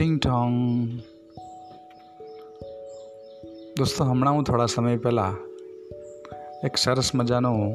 [0.00, 0.86] ટિંગ Tong
[3.78, 5.36] દોસ્તો, હમણાં હું થોડા સમય પહેલાં
[6.64, 7.74] એક સરસ મજાનું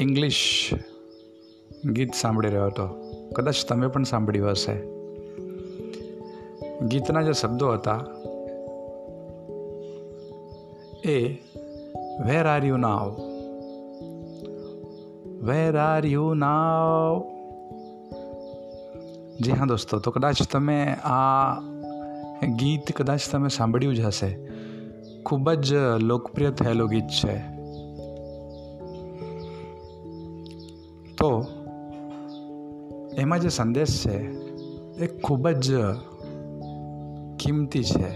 [0.00, 0.70] ઇંગ્લિશ
[1.84, 2.88] ગીત સાંભળી રહ્યો હતો.
[3.36, 4.82] કદાચ તમે પણ સાંભળ્યું હશે.
[6.86, 8.04] ગીતના જે શબ્દો હતા
[11.04, 11.30] એ
[12.26, 13.16] where are you now
[15.26, 17.33] where are you now
[19.41, 21.59] જી હા દોસ્તો તો કદાચ તમે આ
[22.55, 24.31] ગીત કદાચ તમે સાંભળ્યું જ હશે
[25.25, 27.35] ખૂબ જ લોકપ્રિય થયેલું ગીત છે
[31.17, 31.45] તો
[33.17, 34.17] એમાં જે સંદેશ છે
[35.03, 35.73] એ ખૂબ જ
[37.39, 38.11] કિંમતી છે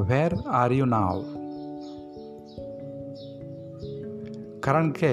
[0.00, 1.24] વેર આર યુ નાવ
[4.60, 5.12] કારણ કે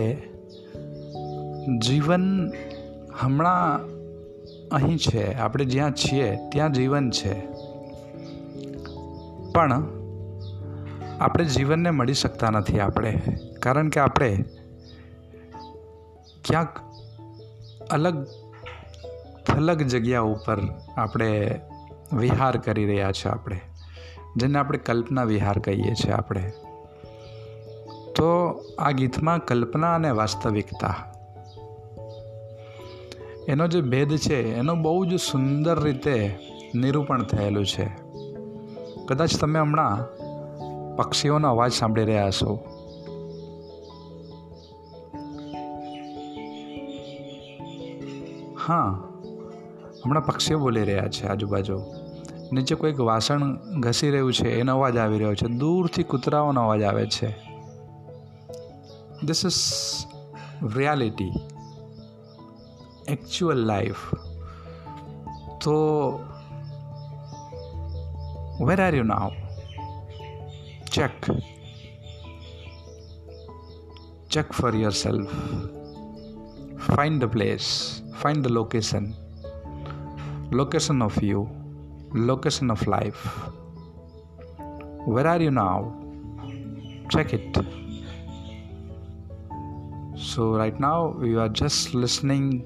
[1.82, 2.52] જીવન
[3.21, 3.85] હમણાં
[4.69, 5.35] અહીં છે.
[5.35, 7.47] આપણે જ્યાં છીએ, ત્યાં જીવન છે.
[9.53, 9.85] પણ
[11.21, 13.23] આપણે જીવનને મળી શકતા નથી આપણે.
[13.63, 14.45] કારણ કે આપણે
[16.45, 16.79] ક્યાંક
[17.91, 18.27] અલગ
[19.47, 20.59] થલગ જગ્યા ઉપર
[20.97, 21.61] આપણે
[22.13, 23.61] વિહાર કરી રહ્યા છે આપણે.
[24.37, 26.53] જેને આપણે કલ્પના વિહાર કહીએ છીએ આપણે.
[28.17, 31.12] તો આ ગીતમાં કલ્પના અને વાસ્તવિકતા
[33.49, 36.39] એનો જે ભેદ છે, એનો બહુ જ સુંદર રીતે
[36.75, 37.91] નિરૂપણ થયેલું છે.
[39.07, 40.05] કદાચ તમે હમણાં
[40.97, 42.59] પક્ષીઓનો અવાજ સાંભળી રહ્યા છો
[48.67, 49.03] હા,
[50.05, 51.81] હમણાં પક્ષીઓ બોલી રહ્યા છે આજુબાજુ.
[52.53, 55.47] નીચે કોઈક વાસણ ઘસી રહ્યું છે, એનો અવાજ આવી રહ્યો છે.
[55.47, 57.29] દૂરથી કૂતરાઓનો અવાજ આવે છે.
[59.25, 59.55] This is
[60.77, 61.33] reality
[63.09, 64.15] actual life.
[65.61, 66.25] So
[68.59, 69.33] where are you now?
[70.91, 71.13] Check.
[74.29, 75.31] Check for yourself.
[76.95, 78.03] Find the place.
[78.17, 79.15] Find the location.
[80.51, 81.49] Location of you.
[82.13, 83.23] Location of life.
[85.07, 85.97] Where are you now?
[87.11, 87.57] Check it.
[90.17, 92.65] So right now we are just listening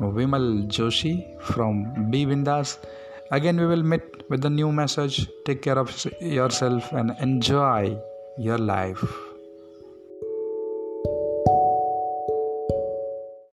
[0.00, 2.78] Vimal Joshi from B Vindas.
[3.30, 5.26] Again, we will meet with a new message.
[5.44, 5.90] Take care of
[6.20, 7.98] yourself and enjoy
[8.38, 9.25] your life.